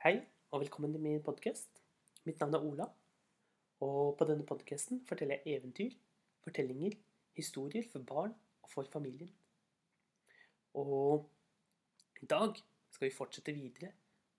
[0.00, 0.14] Hei,
[0.48, 1.82] og velkommen til min podkast.
[2.24, 2.84] Mitt navn er Ola.
[3.84, 5.90] Og på denne podkasten forteller jeg eventyr,
[6.40, 6.94] fortellinger,
[7.36, 8.32] historier for barn
[8.64, 9.28] og for familien.
[10.80, 11.26] Og
[12.24, 12.56] i dag
[12.88, 13.90] skal vi fortsette videre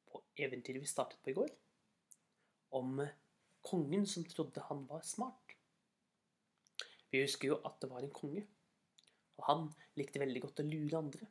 [0.10, 1.54] på eventyret vi startet på i går.
[2.82, 3.04] Om
[3.70, 5.56] kongen som trodde han var smart.
[7.14, 8.48] Vi husker jo at det var en konge,
[9.38, 11.30] og han likte veldig godt å lure andre.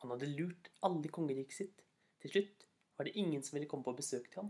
[0.00, 1.86] Han hadde lurt alle i kongeriket sitt.
[2.24, 2.69] Til slutt
[3.00, 4.48] var det ingen som ville komme på besøk til ham.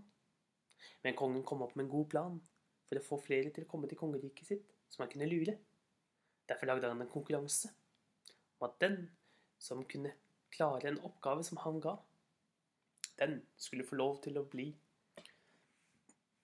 [1.04, 2.40] Men kongen kom opp med en god plan
[2.88, 5.54] for å få flere til å komme til kongeriket sitt som han kunne lure.
[6.50, 7.70] Derfor lagde han en konkurranse
[8.58, 9.04] om at den
[9.62, 10.16] som kunne
[10.50, 11.94] klare en oppgave som han ga,
[13.22, 14.72] den skulle få lov til å bli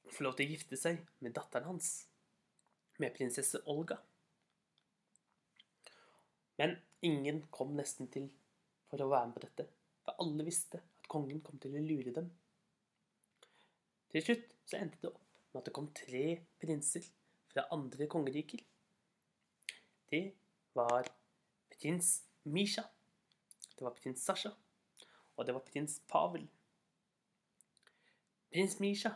[0.07, 2.07] Få lov til å gifte seg med datteren hans,
[3.03, 3.97] med prinsesse Olga.
[6.63, 8.31] Men ingen kom nesten til
[8.87, 9.67] for å være med på dette,
[10.07, 12.27] for alle visste at kongen kom til å lure dem.
[14.11, 16.25] Til slutt så endte det opp med at det kom tre
[16.61, 17.07] prinser
[17.53, 18.59] fra andre kongeriker.
[20.11, 20.25] Det
[20.75, 21.07] var
[21.71, 22.83] prins Misha,
[23.79, 24.53] det var prins Sasha,
[25.37, 26.47] og det var prins Pavel.
[28.51, 29.15] Prins Misha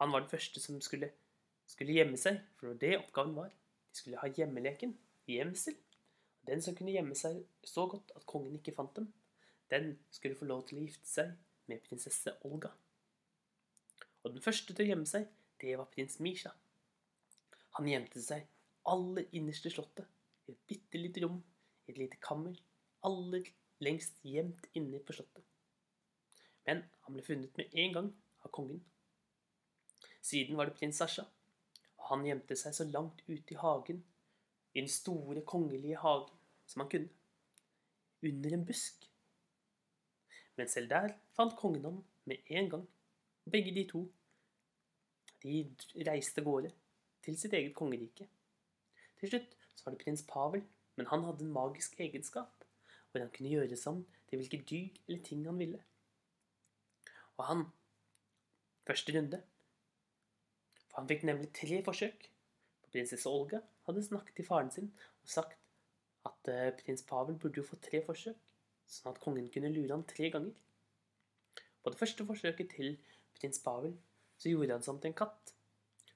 [0.00, 1.12] han var den første som skulle,
[1.70, 3.50] skulle gjemme seg, for det var det oppgaven var.
[3.92, 4.96] De skulle ha hjemmeleken,
[5.30, 5.76] gjemsel.
[6.48, 9.12] Den som kunne gjemme seg så godt at kongen ikke fant dem,
[9.72, 11.32] den skulle få lov til å gifte seg
[11.70, 12.72] med prinsesse Olga.
[14.22, 15.26] Og den første til å gjemme seg,
[15.62, 16.52] det var prins Misha.
[17.78, 18.44] Han gjemte seg
[18.92, 20.06] aller innerst i slottet,
[20.46, 21.38] i et bitte lite rom,
[21.86, 22.58] i et lite kammer,
[23.06, 23.48] aller
[23.82, 25.44] lengst gjemt inne på slottet.
[26.66, 28.10] Men han ble funnet med en gang
[28.44, 28.82] av kongen.
[30.22, 31.24] Siden var det prins Sasha,
[31.98, 34.02] og han gjemte seg så langt ute i hagen,
[34.72, 37.10] i den store, kongelige hagen, som han kunne,
[38.22, 39.08] under en busk.
[40.56, 42.88] Men selv der fant kongen ham med en gang.
[43.50, 44.04] Begge de to.
[45.42, 46.70] De reiste gårde
[47.22, 48.28] til sitt eget kongerike.
[49.18, 50.64] Til slutt så var det prins Pavel,
[50.96, 52.64] men han hadde en magisk egenskap,
[53.10, 55.82] hvor han kunne gjøre seg til hvilke dyr eller ting han ville.
[57.36, 57.64] Og han
[58.86, 59.38] Første runde.
[60.90, 62.24] For han fikk nemlig tre forsøk.
[62.92, 64.88] Prinsesse Olga hadde snakket til faren sin
[65.22, 65.58] og sagt
[66.26, 68.36] at eh, prins Pavel burde jo få tre forsøk,
[68.92, 70.54] sånn at kongen kunne lure han tre ganger.
[71.82, 72.94] På det første forsøket til
[73.38, 73.96] prins Pavel
[74.38, 75.54] så gjorde han seg til en katt.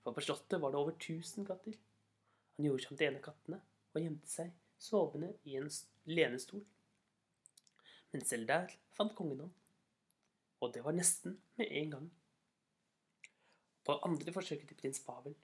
[0.03, 1.75] For på slottet var det over 1000 katter.
[2.57, 3.61] Han gjorde seg om til en av kattene
[3.93, 5.71] og gjemte seg sovende i en
[6.07, 6.63] lenestol.
[8.13, 9.53] Men selv der fant kongen ham.
[10.63, 12.07] Og det var nesten med en gang.
[13.85, 15.35] På andre forsøket til prins Pavel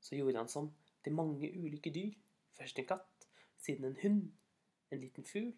[0.00, 0.72] så gjorde han som
[1.04, 2.16] til mange ulike dyr.
[2.56, 3.28] Først en katt,
[3.60, 4.20] siden en hund,
[4.90, 5.52] en liten fugl.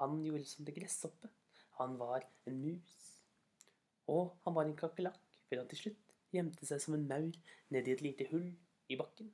[0.00, 1.30] Han gjorde som det gresshoppe.
[1.78, 2.96] Han var en mus.
[4.12, 7.36] Og han var en kakerlakk, før han til slutt gjemte seg som en maur
[7.72, 8.48] nedi et lite hull
[8.92, 9.30] i bakken.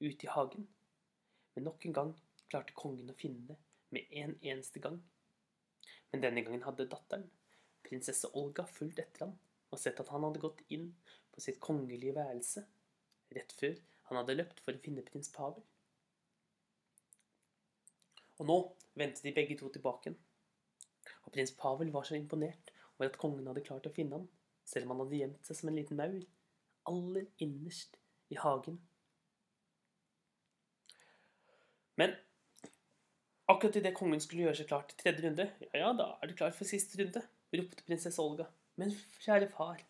[0.00, 0.68] Ute i hagen.
[1.54, 2.12] Men nok en gang
[2.50, 3.58] klarte kongen å finne det
[3.94, 4.98] med en eneste gang.
[6.12, 7.26] Men denne gangen hadde datteren,
[7.86, 9.36] prinsesse Olga, fulgt etter ham
[9.74, 10.92] og sett at han hadde gått inn
[11.34, 12.62] på sitt kongelige værelse
[13.34, 13.74] rett før
[14.08, 15.64] han hadde løpt for å finne prins Pavel.
[18.38, 18.56] Og nå
[18.98, 20.18] vendte de begge to tilbake igjen.
[21.24, 24.26] Og prins Pavel var så imponert over at kongen hadde klart å finne ham,
[24.64, 26.20] selv om han hadde gjemt seg som en liten maur,
[26.90, 27.98] aller innerst
[28.32, 28.78] i hagen.
[32.00, 32.14] Men
[33.50, 36.36] akkurat idet kongen skulle gjøre seg klar til tredje runde, ja, ja, da er du
[36.38, 37.22] klar for siste runde,
[37.54, 38.48] ropte prinsesse Olga.
[38.80, 39.82] Men kjære far,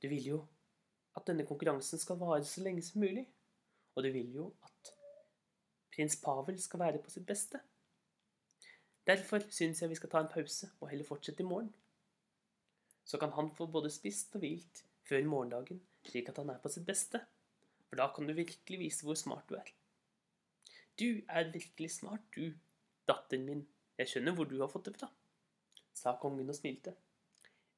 [0.00, 0.40] du vil jo
[1.18, 3.26] at denne konkurransen skal vare så lenge som mulig.
[3.96, 4.89] Og du vil jo at
[5.94, 7.60] prins Pavel skal være på sitt beste.
[9.06, 11.72] Derfor syns jeg vi skal ta en pause og heller fortsette i morgen.
[13.04, 16.70] Så kan han få både spist og hvilt før morgendagen, slik at han er på
[16.70, 17.20] sitt beste.
[17.88, 19.72] For da kan du virkelig vise hvor smart du er.
[21.00, 22.52] Du er virkelig smart, du,
[23.08, 23.64] datteren min.
[23.98, 25.08] Jeg skjønner hvor du har fått det fra,
[25.96, 26.94] sa kongen og smilte.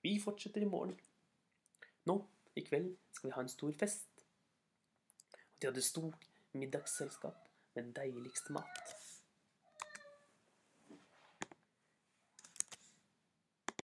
[0.02, 0.98] Vi fortsetter i morgen.
[2.10, 2.18] Nå,
[2.58, 4.26] i kveld, skal vi ha en stor fest.
[5.32, 6.18] Og de hadde stor
[6.58, 8.92] middagsselskap med deiligste mat.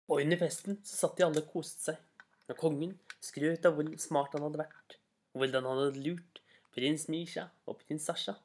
[0.08, 2.02] Og under festen så satt de alle og koste seg.
[2.48, 2.94] Og kongen
[3.24, 4.98] skrøt av hvor smart han hadde vært,
[5.34, 6.40] og hvordan han hadde lurt
[6.72, 8.38] prins Misha og prins Sasha,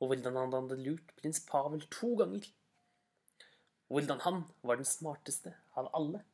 [0.00, 2.48] og hvordan han hadde lurt prins Pavel to ganger.
[3.86, 6.24] Og hvordan han var den smarteste av alle.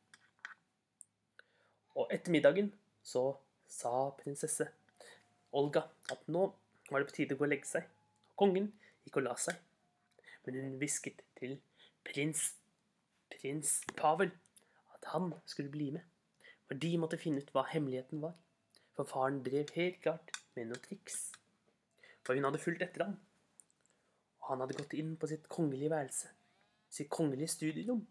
[1.93, 2.71] Og etter middagen
[3.05, 3.35] så
[3.69, 4.65] sa prinsesse
[5.53, 6.47] Olga at nå
[6.89, 7.85] var det på tide å gå og legge seg.
[8.39, 8.71] Kongen
[9.05, 9.59] gikk og la seg.
[10.43, 11.59] Men hun hvisket til
[12.07, 12.53] prins
[13.33, 14.31] prins Pavel
[14.95, 16.01] at han skulle bli med,
[16.67, 18.35] for de måtte finne ut hva hemmeligheten var.
[18.93, 21.31] For faren drev helt klart med noe triks.
[22.23, 23.15] For hun hadde fulgt etter ham,
[24.41, 26.29] og han hadde gått inn på sitt kongelige værelse,
[26.93, 28.03] sitt kongelige studierom.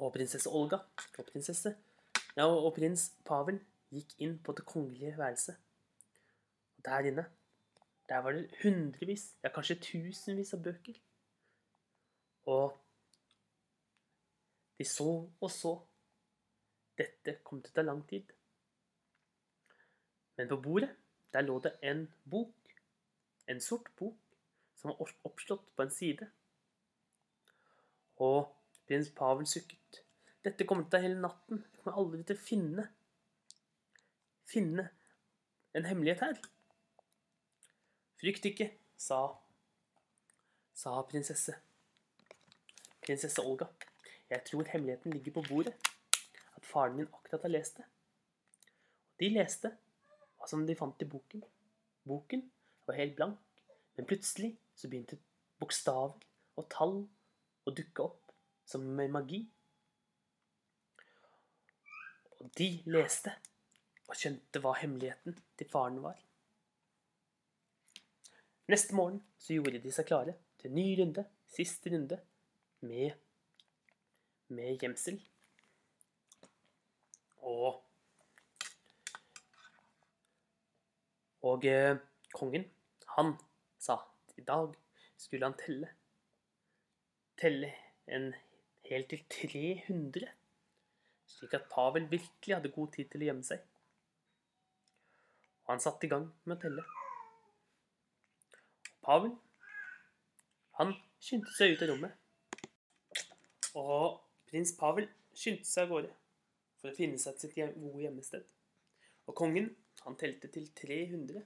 [0.00, 0.80] Og prinsesse Olga
[1.18, 1.74] og prinsesse
[2.36, 3.60] ja, og prins Pavel
[3.94, 5.56] gikk inn på det kongelige værelset.
[6.76, 7.26] Og der inne,
[8.10, 10.96] der var det hundrevis, ja kanskje tusenvis av bøker.
[12.50, 12.74] Og
[14.78, 15.76] de så og så.
[16.98, 18.34] Dette kom til å ta lang tid.
[20.36, 20.90] Men på bordet,
[21.32, 22.74] der lå det en bok.
[23.46, 24.18] En sort bok
[24.80, 26.26] som var oppslått på en side.
[28.26, 28.50] Og
[28.88, 30.02] prins Pavel sukket.
[30.44, 31.62] Dette kommer til å ta hele natten.
[31.62, 32.90] Jeg kommer aldri til å finne
[34.50, 34.88] finne
[35.78, 36.40] en hemmelighet her.
[38.20, 38.66] Frykt ikke,
[39.00, 39.22] sa,
[40.76, 41.54] sa prinsesse.
[43.00, 43.70] Prinsesse Olga.
[44.28, 45.72] Jeg tror hemmeligheten ligger på bordet.
[46.56, 47.86] At faren min akkurat har lest det.
[49.20, 49.72] De leste
[50.36, 51.46] hva som de fant i boken.
[52.08, 52.44] Boken
[52.86, 53.40] var helt blank,
[53.96, 55.16] men plutselig så begynte
[55.60, 56.20] bokstaver
[56.60, 56.96] og tall
[57.64, 58.34] å dukke opp
[58.68, 59.42] som med magi.
[62.40, 63.32] Og de leste
[64.10, 66.20] og skjønte hva hemmeligheten til faren var.
[68.70, 72.20] Neste morgen så gjorde de seg klare til ny runde, siste runde,
[72.86, 73.16] med,
[74.48, 75.20] med gjemsel.
[77.50, 77.86] Og
[81.40, 81.96] Og eh,
[82.36, 82.66] kongen,
[83.16, 83.30] han
[83.80, 84.74] sa at i dag
[85.16, 85.88] skulle han telle.
[87.40, 87.70] Telle
[88.12, 88.28] en
[88.90, 89.24] helt til
[89.88, 90.28] 300,
[91.32, 93.64] slik at Pavel virkelig hadde god tid til å gjemme seg
[95.70, 96.82] og han satte i gang med å telle.
[99.10, 99.32] Pavel,
[100.78, 102.12] han skyndte seg ut av rommet.
[103.80, 106.12] Og prins Pavel skyndte seg av gårde
[106.78, 108.44] for å finne seg sitt gode gjemmested.
[109.26, 109.66] Og kongen,
[110.04, 111.42] han telte til 300.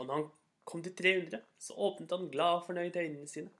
[0.00, 0.26] Og når han
[0.66, 3.54] kom til 300, så åpnet han glad og fornøyd øynene sine.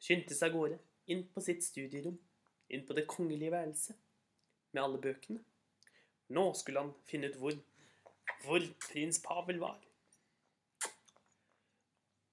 [0.00, 0.80] Skyndte seg av gårde,
[1.12, 2.16] inn på sitt studierom,
[2.72, 4.00] inn på det kongelige værelset,
[4.72, 5.44] med alle bøkene.
[6.32, 7.60] Nå skulle han finne ut hvor,
[8.46, 9.76] hvor prins Pavel var.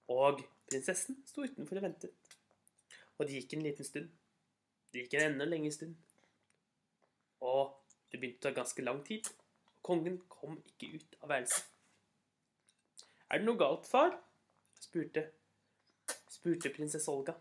[0.09, 2.35] Og prinsessen sto utenfor og ventet.
[3.17, 4.07] Og det gikk en liten stund.
[4.89, 5.97] Det gikk en enda lengre stund.
[7.45, 7.75] Og
[8.09, 9.27] det begynte å ta ganske lang tid.
[9.29, 11.69] og Kongen kom ikke ut av værelset.
[13.29, 14.17] Er det noe galt, far?
[14.79, 15.25] spurte,
[16.31, 17.35] spurte prinsesse Olga.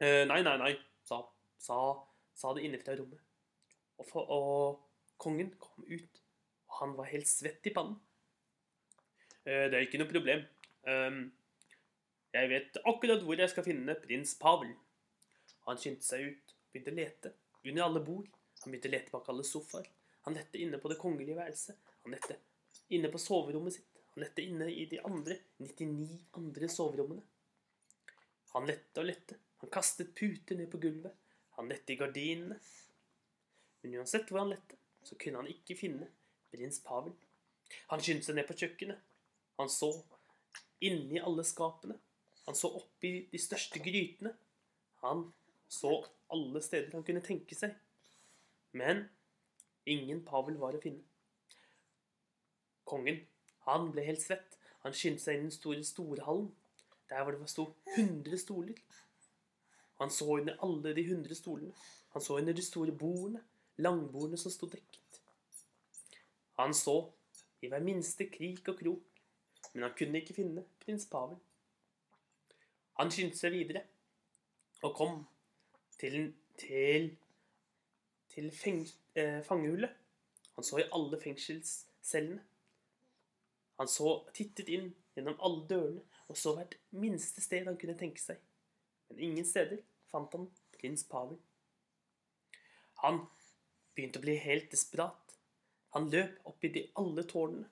[0.00, 0.72] Eh, nei, nei, nei,
[1.06, 1.22] sa,
[1.60, 1.78] sa,
[2.36, 3.22] sa det innefra rommet.
[4.00, 6.22] Og, for, og Kongen kom ut,
[6.68, 7.98] og han var helt svett i pannen.
[9.44, 10.44] Eh, det er ikke noe problem.
[10.88, 11.26] Ehm,
[12.34, 14.70] jeg vet akkurat hvor jeg skal finne prins Pavel.
[15.66, 17.32] Han skyndte seg ut, begynte å lete
[17.64, 18.28] under alle bord.
[18.62, 19.88] Han begynte å lete bak alle sofaer.
[20.26, 21.78] Han lette inne på det kongelige værelset.
[22.04, 22.36] Han lette
[22.94, 24.02] inne på soverommet sitt.
[24.14, 27.22] Han lette inne i de andre 99 andre soverommene.
[28.54, 29.38] Han lette og lette.
[29.62, 31.14] Han kastet puter ned på gulvet.
[31.58, 32.58] Han lette i gardinene.
[33.82, 36.10] Men uansett hvor han lette, så kunne han ikke finne
[36.52, 37.14] prins Pavel.
[37.90, 39.02] Han skyndte seg ned på kjøkkenet.
[39.60, 39.90] Han så
[40.84, 41.96] inni alle skapene.
[42.50, 44.32] Han så oppi de største grytene.
[45.04, 45.28] Han
[45.70, 45.92] så
[46.34, 47.76] alle steder han kunne tenke seg.
[48.74, 49.04] Men
[49.86, 51.04] ingen Pavel var å finne.
[52.90, 53.20] Kongen,
[53.68, 54.56] han ble helt svett.
[54.82, 56.48] Han skyndte seg inn i den store storhallen,
[57.12, 58.80] der hvor det sto 100 stoler.
[60.00, 61.76] Han så under alle de 100 stolene.
[62.16, 63.44] Han så under de store bordene
[63.78, 65.20] langbordene som sto dekket.
[66.58, 66.96] Han så
[67.62, 69.22] i hver minste krik og krok,
[69.70, 71.38] men han kunne ikke finne prins Pavel.
[72.98, 73.84] Han skyndte seg videre
[74.82, 75.18] og kom
[76.00, 77.10] til, til,
[78.32, 78.82] til feng,
[79.14, 79.92] eh, fangehullet.
[80.56, 82.42] Han så i alle fengselscellene.
[83.80, 88.22] Han så tittet inn gjennom alle dørene og så hvert minste sted han kunne tenke
[88.22, 88.38] seg.
[89.10, 89.80] Men ingen steder
[90.12, 91.38] fant han prins Pavel.
[93.02, 93.24] Han
[93.96, 95.34] begynte å bli helt desperat.
[95.96, 97.66] Han løp opp i de alle tårnene,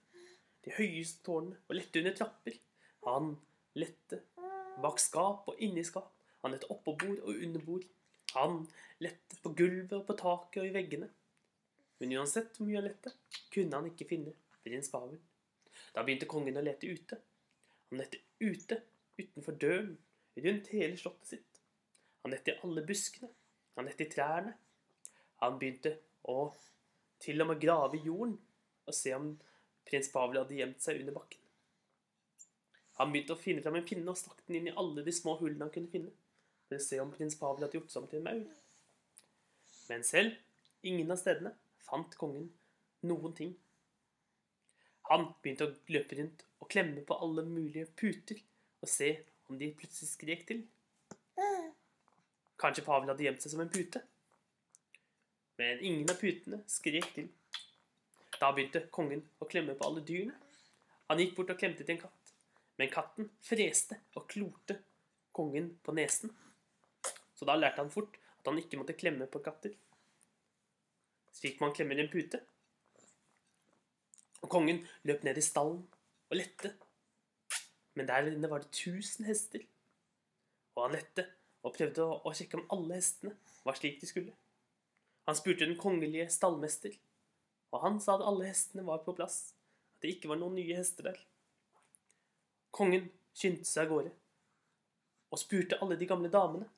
[0.66, 2.56] de høyeste tårnene, og lette under trapper.
[3.06, 3.37] Han
[3.78, 4.22] lette
[4.82, 6.11] bak skap og inni skap.
[6.42, 7.87] Han lette oppå bord og under bord.
[8.35, 8.61] Han
[9.02, 11.08] lette på gulvet og på taket og i veggene.
[11.99, 13.12] Men uansett hvor mye han lette,
[13.50, 15.18] kunne han ikke finne prins Pavel.
[15.94, 17.18] Da begynte kongen å lete ute.
[17.90, 18.78] Han lette ute,
[19.18, 19.97] utenfor døren,
[20.38, 21.62] rundt hele slottet sitt.
[22.23, 23.30] Han lette i alle buskene.
[23.78, 24.54] Han lette i trærne.
[25.42, 25.97] Han begynte
[26.28, 26.52] å
[27.23, 28.37] til og med grave i jorden
[28.88, 29.32] og se om
[29.88, 31.47] prins Pavel hadde gjemt seg under bakken.
[32.98, 35.36] Han begynte å finne fram en pinne og stakk den inn i alle de små
[35.38, 36.14] hullene han kunne finne.
[36.68, 38.40] for å se om prins Pavel hadde gjort seg om til en maur.
[39.88, 40.34] Men selv
[40.84, 41.54] ingen av stedene
[41.86, 42.50] fant kongen
[43.08, 43.54] noen ting.
[45.08, 48.42] Han begynte å løpe rundt og klemme på alle mulige puter
[48.82, 49.14] og se
[49.48, 50.60] om de plutselig skrek til.
[52.60, 54.02] Kanskje Pavel hadde gjemt seg som en pute.
[55.58, 57.32] Men ingen av putene skrek til.
[58.38, 60.36] Da begynte kongen å klemme på alle dyrene.
[61.08, 62.17] Han gikk bort og klemte til en katt.
[62.78, 64.78] Men katten freste og klorte
[65.35, 66.32] kongen på nesen.
[67.35, 69.75] Så da lærte han fort at han ikke måtte klemme på katter.
[71.35, 72.40] Slik man klemmer en pute.
[74.42, 75.82] Og kongen løp ned i stallen
[76.30, 76.73] og lette.
[77.99, 79.64] Men der inne var det tusen hester.
[80.76, 81.26] Og han lette
[81.66, 83.35] og prøvde å, sjekke om alle hestene
[83.66, 84.35] var slik de skulle.
[85.28, 86.94] Han spurte den kongelige stallmester,
[87.75, 89.52] og han sa at alle hestene var på plass,
[89.97, 91.18] at det ikke var noen nye hester der.
[92.75, 94.14] Kongen skyndte seg av gårde
[95.28, 96.68] og spurte alle de gamle damene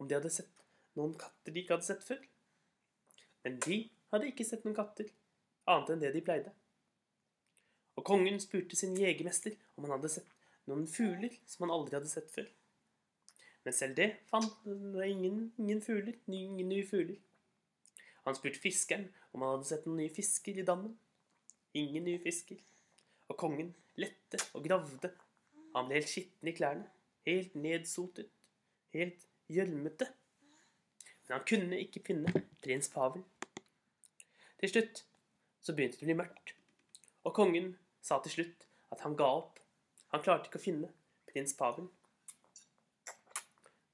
[0.00, 0.50] om de hadde sett
[0.98, 2.20] noen katter de ikke hadde sett før.
[3.44, 3.78] Men de
[4.12, 5.10] hadde ikke sett noen katter,
[5.68, 6.52] annet enn det de pleide.
[7.98, 10.30] Og kongen spurte sin jegermester om han hadde sett
[10.70, 12.48] noen fugler som han aldri hadde sett før.
[13.64, 17.20] Men selv det fant det ingen, ingen fugler, ingen nye fugler.
[18.24, 20.94] Han spurte fiskeren om han hadde sett noen nye fisker i dammen.
[21.76, 22.60] Ingen nye fisker.
[23.28, 25.10] Og kongen lette og gravde.
[25.74, 26.86] Han ble helt skitten i klærne.
[27.26, 28.28] Helt nedsotet.
[28.94, 30.08] Helt gjølmete.
[31.26, 33.24] Men han kunne ikke finne prins Pavel.
[34.60, 35.04] Til slutt
[35.64, 36.54] så begynte det å bli mørkt.
[37.24, 37.74] Og kongen
[38.04, 39.58] sa til slutt at han ga opp.
[40.12, 40.92] Han klarte ikke å finne
[41.30, 41.88] prins Pavel.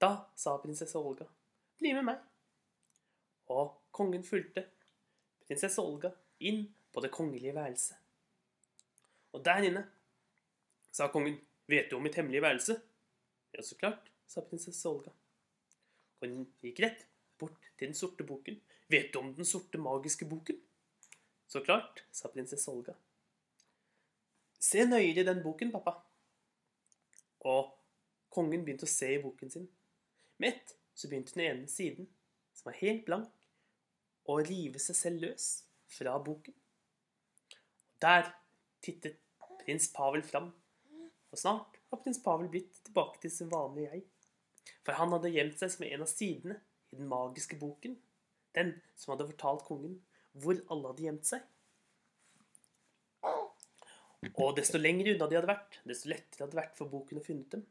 [0.01, 1.27] Da sa prinsesse Olga,
[1.79, 2.21] 'Bli med meg.'
[3.49, 4.65] Og kongen fulgte
[5.47, 7.97] prinsesse Olga inn på det kongelige værelset.
[9.33, 9.85] Og der inne
[10.93, 12.83] sa kongen, 'Vet du om mitt hemmelige værelse?'
[13.53, 15.11] 'Ja, så klart', sa prinsesse Olga.
[16.21, 17.07] Og hun gikk rett
[17.39, 18.61] bort til den sorte boken.
[18.89, 20.61] 'Vet du om den sorte magiske boken?'
[21.49, 22.93] 'Så klart', sa prinsesse Olga.
[24.61, 26.03] 'Se nøyere i den boken, pappa.'
[27.41, 27.79] Og
[28.31, 29.69] kongen begynte å se i boken sin.
[30.39, 32.09] Med ett så begynte den ene siden,
[32.55, 33.31] som var helt blank,
[34.25, 36.55] å rive seg selv løs fra boken.
[37.95, 38.33] Og Der
[38.85, 39.19] tittet
[39.61, 40.51] prins Pavel fram,
[41.31, 44.05] og snart var prins Pavel blitt tilbake til sin vanlige jeg.
[44.85, 46.57] For han hadde gjemt seg som en av sidene
[46.91, 47.97] i den magiske boken,
[48.57, 49.99] den som hadde fortalt kongen
[50.33, 51.45] hvor alle hadde gjemt seg.
[54.31, 57.25] Og desto lenger unna de hadde vært, desto lettere hadde det vært for boken å
[57.25, 57.65] finne dem.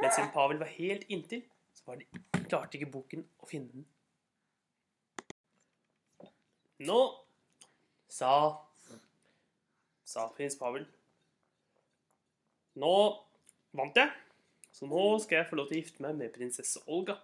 [0.00, 1.42] Men siden Pavel var helt inntil,
[1.76, 2.08] så var det,
[2.48, 3.86] klarte ikke boken å finne den.
[6.88, 7.00] Nå,
[8.08, 8.32] sa
[10.10, 10.86] sa prins Pavel.
[12.80, 12.94] Nå
[13.76, 14.10] vant jeg,
[14.74, 17.16] så nå skal jeg få lov til å gifte meg med prinsesse Olga.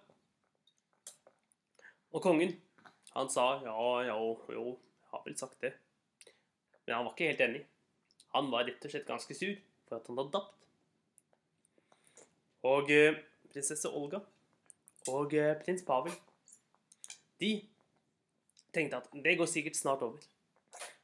[2.15, 2.53] Og kongen,
[3.15, 3.75] han sa ja,
[4.07, 5.73] ja, jo, jeg har vel sagt det.
[6.85, 7.63] Men han var ikke helt enig.
[8.35, 9.55] Han var rett og slett ganske sur
[9.87, 10.53] for at han hadde dapt.
[12.67, 13.19] Og eh,
[13.51, 14.23] prinsesse Olga
[15.11, 16.15] og eh, prins Pavel,
[17.39, 17.51] de
[18.75, 20.23] tenkte at det går sikkert snart over.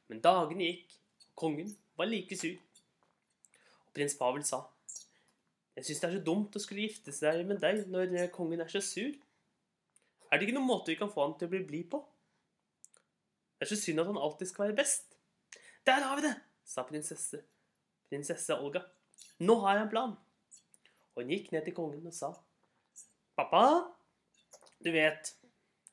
[0.08, 0.96] Men dagene gikk,
[1.38, 2.54] kongen var like sur.
[3.86, 4.64] Og prins Pavel sa,
[5.74, 8.62] jeg syns det er så dumt å skulle gifte seg med deg når eh, kongen
[8.62, 9.10] er så sur.
[10.30, 11.98] Er det ikke noen måte vi kan få han til å bli blid på?
[13.58, 15.16] Det er så synd at han alltid skal være best.
[15.86, 16.34] Der har vi det,
[16.66, 17.42] sa prinsesse,
[18.08, 18.84] prinsesse Olga.
[19.42, 20.14] Nå har jeg en plan.
[21.14, 22.30] Og hun gikk ned til kongen og sa,
[23.34, 23.64] Pappa,
[24.82, 25.32] du vet,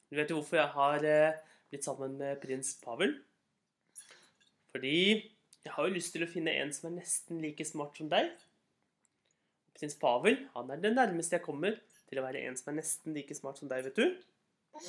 [0.10, 1.40] du vet hvorfor jeg har eh,
[1.72, 3.16] blitt sammen med prins Pavel.
[4.72, 4.96] Fordi
[5.62, 8.32] jeg har jo lyst til å finne en som er nesten like smart som deg.
[9.78, 11.78] Prins Pavel han er det nærmeste jeg kommer
[12.10, 14.86] til å være en som er nesten like smart som deg, vet du.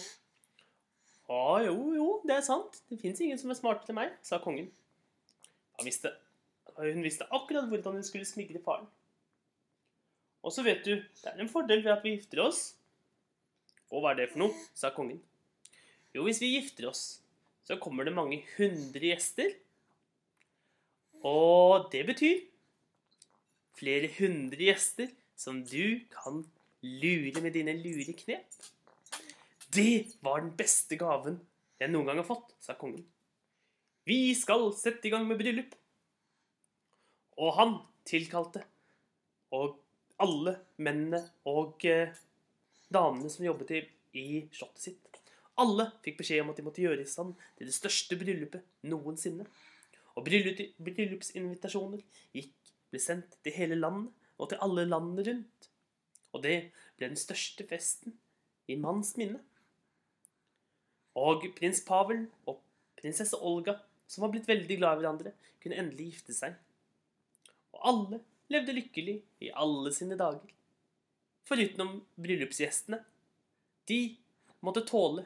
[1.32, 2.80] Å, jo, jo, det er sant.
[2.90, 4.68] Det fins ingen som er smartere enn meg, sa kongen.
[5.82, 6.12] Visste,
[6.76, 8.88] hun visste akkurat hvordan hun skulle smigre faren.
[10.42, 12.72] Og så vet du, det er en fordel ved at vi gifter oss.
[13.92, 14.64] Og hva er det for noe?
[14.74, 15.20] sa kongen.
[16.12, 17.22] Jo, hvis vi gifter oss,
[17.64, 19.54] så kommer det mange hundre gjester.
[21.28, 22.40] Og det betyr
[23.78, 26.42] flere hundre gjester som du kan
[26.82, 28.58] lure med dine lure knep.
[29.72, 31.40] Det var den beste gaven
[31.80, 33.04] jeg noen gang har fått, sa kongen.
[34.06, 35.72] Vi skal sette i gang med bryllup.
[37.38, 38.64] Og han tilkalte
[39.54, 39.78] og
[40.22, 42.12] alle mennene og eh,
[42.92, 43.80] damene som jobbet i,
[44.18, 45.20] i slottet sitt.
[45.62, 49.46] Alle fikk beskjed om at de måtte gjøre i stand til det største bryllupet noensinne.
[50.16, 52.02] Og bryllupsinvitasjoner
[52.37, 52.52] gikk,
[52.92, 55.69] ble sendt til hele landet og til alle landene rundt.
[56.33, 56.57] Og det
[56.97, 58.16] ble den største festen
[58.69, 59.40] i manns minne.
[61.19, 62.61] Og prins Pavel og
[63.00, 63.76] prinsesse Olga,
[64.09, 66.57] som var blitt veldig glad i hverandre, kunne endelig gifte seg.
[67.73, 68.21] Og alle
[68.52, 70.49] levde lykkelig i alle sine dager.
[71.49, 73.00] Forutenom bryllupsgjestene.
[73.88, 74.00] De
[74.62, 75.25] måtte tåle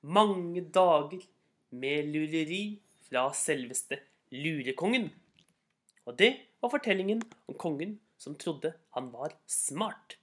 [0.00, 1.22] mange dager
[1.70, 2.64] med lureri
[3.10, 3.98] fra selveste
[4.30, 5.10] lurekongen.
[6.06, 6.30] Og det
[6.62, 10.19] var fortellingen om kongen som trodde han var smart.